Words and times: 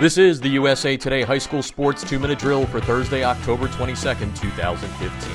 This 0.00 0.16
is 0.16 0.40
the 0.40 0.48
USA 0.48 0.96
Today 0.96 1.20
High 1.20 1.36
School 1.36 1.62
Sports 1.62 2.02
2 2.04 2.18
Minute 2.18 2.38
Drill 2.38 2.64
for 2.64 2.80
Thursday, 2.80 3.22
October 3.22 3.68
22nd, 3.68 4.34
2015. 4.34 5.30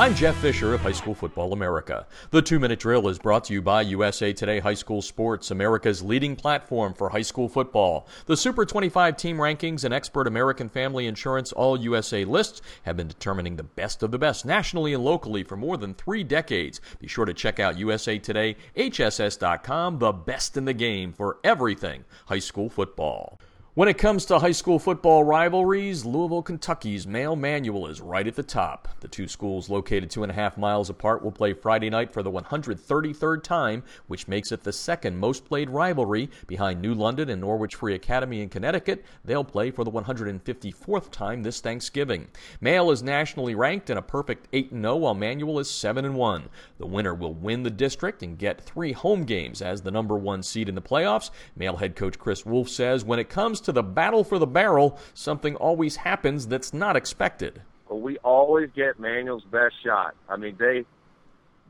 I'm 0.00 0.16
Jeff 0.16 0.36
Fisher 0.38 0.74
of 0.74 0.80
High 0.80 0.90
School 0.90 1.14
Football 1.14 1.52
America. 1.52 2.08
The 2.32 2.42
two 2.42 2.58
minute 2.58 2.80
drill 2.80 3.06
is 3.06 3.20
brought 3.20 3.44
to 3.44 3.52
you 3.52 3.62
by 3.62 3.82
USA 3.82 4.32
Today 4.32 4.58
High 4.58 4.74
School 4.74 5.00
Sports, 5.00 5.52
America's 5.52 6.02
leading 6.02 6.34
platform 6.34 6.92
for 6.92 7.10
high 7.10 7.22
school 7.22 7.48
football. 7.48 8.08
The 8.26 8.36
Super 8.36 8.66
25 8.66 9.16
team 9.16 9.36
rankings 9.36 9.84
and 9.84 9.94
expert 9.94 10.26
American 10.26 10.68
Family 10.68 11.06
Insurance 11.06 11.52
All 11.52 11.78
USA 11.78 12.24
lists 12.24 12.62
have 12.82 12.96
been 12.96 13.06
determining 13.06 13.54
the 13.54 13.62
best 13.62 14.02
of 14.02 14.10
the 14.10 14.18
best 14.18 14.44
nationally 14.44 14.92
and 14.92 15.04
locally 15.04 15.44
for 15.44 15.56
more 15.56 15.76
than 15.76 15.94
three 15.94 16.24
decades. 16.24 16.80
Be 16.98 17.06
sure 17.06 17.26
to 17.26 17.32
check 17.32 17.60
out 17.60 17.78
USA 17.78 18.18
Today, 18.18 18.56
HSS.com, 18.76 20.00
the 20.00 20.10
best 20.10 20.56
in 20.56 20.64
the 20.64 20.74
game 20.74 21.12
for 21.12 21.38
everything 21.44 22.04
high 22.26 22.40
school 22.40 22.68
football. 22.68 23.38
When 23.74 23.86
it 23.86 23.98
comes 23.98 24.24
to 24.24 24.40
high 24.40 24.50
school 24.50 24.80
football 24.80 25.22
rivalries, 25.22 26.04
Louisville, 26.04 26.42
Kentucky's 26.42 27.06
Male 27.06 27.36
Manual 27.36 27.86
is 27.86 28.00
right 28.00 28.26
at 28.26 28.34
the 28.34 28.42
top. 28.42 28.88
The 28.98 29.06
two 29.06 29.28
schools, 29.28 29.70
located 29.70 30.10
two 30.10 30.24
and 30.24 30.32
a 30.32 30.34
half 30.34 30.58
miles 30.58 30.90
apart, 30.90 31.22
will 31.22 31.30
play 31.30 31.52
Friday 31.52 31.88
night 31.88 32.12
for 32.12 32.24
the 32.24 32.32
133rd 32.32 33.44
time, 33.44 33.84
which 34.08 34.26
makes 34.26 34.50
it 34.50 34.64
the 34.64 34.72
second 34.72 35.18
most 35.18 35.44
played 35.44 35.70
rivalry 35.70 36.30
behind 36.48 36.82
New 36.82 36.94
London 36.94 37.30
and 37.30 37.40
Norwich 37.40 37.76
Free 37.76 37.94
Academy 37.94 38.42
in 38.42 38.48
Connecticut. 38.48 39.04
They'll 39.24 39.44
play 39.44 39.70
for 39.70 39.84
the 39.84 39.92
154th 39.92 41.12
time 41.12 41.44
this 41.44 41.60
Thanksgiving. 41.60 42.26
Male 42.60 42.90
is 42.90 43.04
nationally 43.04 43.54
ranked 43.54 43.88
and 43.88 44.00
a 44.00 44.02
perfect 44.02 44.48
8 44.52 44.70
0, 44.72 44.96
while 44.96 45.14
Manual 45.14 45.60
is 45.60 45.70
7 45.70 46.12
1. 46.12 46.48
The 46.78 46.86
winner 46.86 47.14
will 47.14 47.34
win 47.34 47.62
the 47.62 47.70
district 47.70 48.24
and 48.24 48.36
get 48.36 48.60
three 48.60 48.90
home 48.90 49.22
games 49.22 49.62
as 49.62 49.82
the 49.82 49.92
number 49.92 50.16
one 50.16 50.42
seed 50.42 50.68
in 50.68 50.74
the 50.74 50.82
playoffs. 50.82 51.30
Male 51.54 51.76
head 51.76 51.94
coach 51.94 52.18
Chris 52.18 52.44
Wolfe 52.44 52.68
says 52.68 53.04
when 53.04 53.20
it 53.20 53.28
comes 53.28 53.59
to 53.62 53.72
the 53.72 53.82
battle 53.82 54.24
for 54.24 54.38
the 54.38 54.46
barrel, 54.46 54.98
something 55.14 55.56
always 55.56 55.96
happens 55.96 56.46
that's 56.46 56.72
not 56.72 56.96
expected. 56.96 57.62
Well, 57.88 58.00
we 58.00 58.18
always 58.18 58.70
get 58.74 58.98
Manual's 59.00 59.44
best 59.44 59.74
shot. 59.84 60.14
I 60.28 60.36
mean, 60.36 60.56
they 60.58 60.84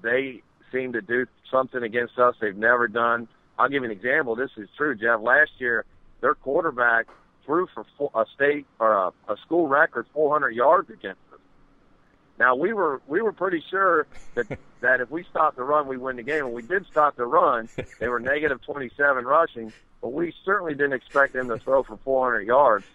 they 0.02 0.42
seem 0.72 0.92
to 0.92 1.00
do 1.00 1.27
something 1.50 1.83
against 1.83 2.18
us 2.18 2.34
they've 2.41 2.56
never 2.56 2.88
done. 2.88 3.28
I'll 3.58 3.68
give 3.68 3.83
you 3.83 3.91
an 3.91 3.96
example. 3.96 4.34
This 4.34 4.50
is 4.56 4.68
true, 4.77 4.94
Jeff. 4.94 5.20
Last 5.20 5.50
year, 5.58 5.84
their 6.20 6.34
quarterback 6.34 7.06
threw 7.44 7.66
for 7.74 7.84
a 8.14 8.24
state 8.34 8.66
or 8.78 8.92
a, 8.92 9.08
a 9.33 9.36
school 9.44 9.66
record 9.66 10.06
400 10.14 10.50
yards 10.50 10.91
against. 10.91 11.20
Now 12.41 12.56
we 12.56 12.72
were 12.72 13.02
we 13.06 13.20
were 13.20 13.33
pretty 13.33 13.62
sure 13.70 14.06
that 14.34 14.48
that 14.80 15.00
if 15.02 15.10
we 15.10 15.24
stopped 15.24 15.56
the 15.58 15.62
run, 15.62 15.86
we 15.86 15.98
win 15.98 16.16
the 16.16 16.22
game. 16.22 16.46
And 16.46 16.55
we 16.55 16.62
did 16.62 16.86
stop 16.91 17.14
the 17.14 17.27
run. 17.27 17.69
They 18.00 18.08
were 18.08 18.19
negative 18.19 18.62
27 18.62 19.27
rushing, 19.27 19.72
but 20.00 20.14
we 20.14 20.34
certainly 20.44 20.72
didn't 20.72 20.94
expect 20.94 21.34
them 21.34 21.48
to 21.48 21.58
throw 21.58 21.83
for 21.83 21.98
400 21.98 22.46
yards. 22.46 22.86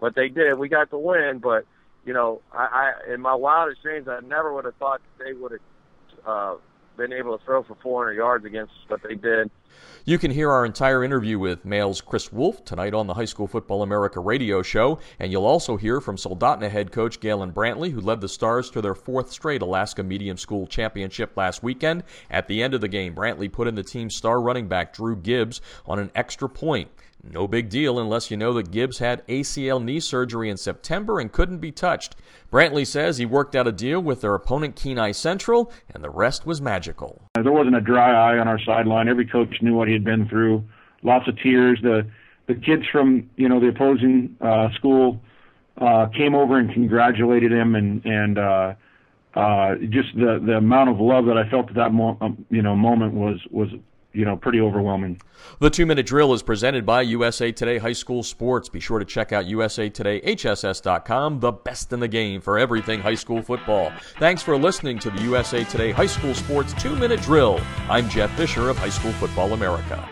But 0.00 0.14
they 0.14 0.30
did. 0.30 0.58
We 0.58 0.70
got 0.70 0.90
the 0.90 0.98
win. 0.98 1.40
But 1.40 1.66
you 2.06 2.14
know, 2.14 2.40
I, 2.50 2.94
I 3.08 3.12
in 3.12 3.20
my 3.20 3.34
wildest 3.34 3.82
dreams, 3.82 4.08
I 4.08 4.20
never 4.20 4.52
would 4.54 4.64
have 4.64 4.76
thought 4.76 5.02
they 5.18 5.34
would 5.34 5.52
have 5.52 5.60
uh, 6.26 6.54
been 6.96 7.12
able 7.12 7.36
to 7.36 7.44
throw 7.44 7.62
for 7.62 7.76
400 7.82 8.14
yards 8.14 8.44
against 8.44 8.72
but 8.88 9.02
they 9.02 9.14
did. 9.14 9.50
You 10.04 10.18
can 10.18 10.30
hear 10.30 10.52
our 10.52 10.64
entire 10.64 11.02
interview 11.02 11.38
with 11.38 11.64
Male's 11.64 12.00
Chris 12.00 12.32
Wolfe 12.32 12.64
tonight 12.64 12.94
on 12.94 13.08
the 13.08 13.14
High 13.14 13.24
School 13.24 13.48
Football 13.48 13.82
America 13.82 14.20
radio 14.20 14.62
show, 14.62 15.00
and 15.18 15.32
you'll 15.32 15.44
also 15.44 15.76
hear 15.76 16.00
from 16.00 16.16
Soldotna 16.16 16.70
head 16.70 16.92
coach 16.92 17.18
Galen 17.18 17.52
Brantley, 17.52 17.90
who 17.90 18.00
led 18.00 18.20
the 18.20 18.28
Stars 18.28 18.70
to 18.70 18.80
their 18.80 18.94
fourth 18.94 19.32
straight 19.32 19.62
Alaska 19.62 20.04
Medium 20.04 20.36
School 20.36 20.66
Championship 20.68 21.36
last 21.36 21.62
weekend. 21.62 22.04
At 22.30 22.46
the 22.46 22.62
end 22.62 22.72
of 22.72 22.80
the 22.80 22.88
game, 22.88 23.16
Brantley 23.16 23.50
put 23.50 23.66
in 23.66 23.74
the 23.74 23.82
team's 23.82 24.14
star 24.14 24.40
running 24.40 24.68
back 24.68 24.94
Drew 24.94 25.16
Gibbs 25.16 25.60
on 25.86 25.98
an 25.98 26.12
extra 26.14 26.48
point. 26.48 26.88
No 27.32 27.48
big 27.48 27.68
deal 27.68 27.98
unless 27.98 28.30
you 28.30 28.36
know 28.36 28.52
that 28.54 28.70
Gibbs 28.70 28.98
had 28.98 29.26
ACL 29.26 29.82
knee 29.82 30.00
surgery 30.00 30.48
in 30.48 30.56
September 30.56 31.18
and 31.18 31.32
couldn't 31.32 31.58
be 31.58 31.72
touched. 31.72 32.16
Brantley 32.52 32.86
says 32.86 33.18
he 33.18 33.26
worked 33.26 33.54
out 33.56 33.66
a 33.66 33.72
deal 33.72 34.00
with 34.00 34.20
their 34.20 34.34
opponent 34.34 34.76
Kenai 34.76 35.12
Central, 35.12 35.72
and 35.92 36.02
the 36.02 36.10
rest 36.10 36.46
was 36.46 36.60
magical. 36.60 37.20
There 37.34 37.52
wasn't 37.52 37.76
a 37.76 37.80
dry 37.80 38.12
eye 38.12 38.38
on 38.38 38.48
our 38.48 38.60
sideline. 38.60 39.08
Every 39.08 39.26
coach 39.26 39.60
knew 39.60 39.74
what 39.74 39.88
he 39.88 39.94
had 39.94 40.04
been 40.04 40.28
through. 40.28 40.64
Lots 41.02 41.28
of 41.28 41.38
tears. 41.38 41.78
The 41.82 42.06
the 42.46 42.54
kids 42.54 42.84
from 42.90 43.28
you 43.36 43.48
know 43.48 43.60
the 43.60 43.68
opposing 43.68 44.36
uh, 44.40 44.68
school 44.74 45.20
uh, 45.78 46.06
came 46.16 46.34
over 46.34 46.58
and 46.58 46.72
congratulated 46.72 47.52
him, 47.52 47.74
and 47.74 48.04
and 48.04 48.38
uh, 48.38 48.74
uh, 49.34 49.74
just 49.90 50.14
the 50.14 50.40
the 50.44 50.56
amount 50.56 50.90
of 50.90 51.00
love 51.00 51.26
that 51.26 51.36
I 51.36 51.48
felt 51.50 51.68
at 51.68 51.74
that 51.74 51.92
mo- 51.92 52.16
um, 52.20 52.46
you 52.50 52.62
know 52.62 52.76
moment 52.76 53.14
was 53.14 53.40
was 53.50 53.68
you 54.16 54.24
know, 54.24 54.36
pretty 54.36 54.60
overwhelming. 54.60 55.20
The 55.60 55.70
two 55.70 55.86
minute 55.86 56.06
drill 56.06 56.32
is 56.32 56.42
presented 56.42 56.86
by 56.86 57.02
USA 57.02 57.52
Today 57.52 57.78
High 57.78 57.92
School 57.92 58.22
Sports. 58.22 58.68
Be 58.68 58.80
sure 58.80 58.98
to 58.98 59.04
check 59.04 59.32
out 59.32 59.46
USA 59.46 59.88
Today 59.88 60.20
HSS.com, 60.22 61.40
the 61.40 61.52
best 61.52 61.92
in 61.92 62.00
the 62.00 62.08
game 62.08 62.40
for 62.40 62.58
everything 62.58 63.00
high 63.00 63.14
school 63.14 63.42
football. 63.42 63.92
Thanks 64.18 64.42
for 64.42 64.56
listening 64.56 64.98
to 65.00 65.10
the 65.10 65.22
USA 65.22 65.64
Today 65.64 65.92
High 65.92 66.06
School 66.06 66.34
Sports 66.34 66.72
two 66.74 66.96
minute 66.96 67.20
drill. 67.20 67.60
I'm 67.88 68.08
Jeff 68.08 68.34
Fisher 68.36 68.70
of 68.70 68.78
High 68.78 68.88
School 68.88 69.12
Football 69.12 69.52
America. 69.52 70.08